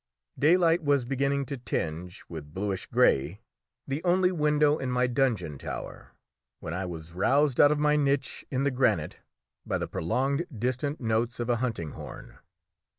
Daylight 0.39 0.81
was 0.83 1.05
beginning 1.05 1.45
to 1.45 1.57
tinge 1.59 2.23
with 2.27 2.55
bluish 2.55 2.87
grey 2.87 3.39
the 3.85 4.03
only 4.03 4.31
window 4.31 4.79
in 4.79 4.89
my 4.89 5.05
dungeon 5.05 5.59
tower 5.59 6.15
when 6.59 6.73
I 6.73 6.87
was 6.87 7.13
roused 7.13 7.61
out 7.61 7.71
of 7.71 7.77
my 7.77 7.95
niche 7.97 8.43
in 8.49 8.63
the 8.63 8.71
granite 8.71 9.19
by 9.63 9.77
the 9.77 9.87
prolonged 9.87 10.47
distant 10.57 11.01
notes 11.01 11.39
of 11.39 11.51
a 11.51 11.57
hunting 11.57 11.91
horn. 11.91 12.39